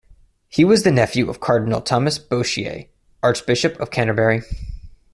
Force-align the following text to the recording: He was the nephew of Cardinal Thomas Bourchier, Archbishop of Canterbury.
He 0.49 0.65
was 0.65 0.81
the 0.81 0.89
nephew 0.89 1.29
of 1.29 1.39
Cardinal 1.39 1.79
Thomas 1.79 2.17
Bourchier, 2.17 2.87
Archbishop 3.21 3.79
of 3.79 3.91
Canterbury. 3.91 4.41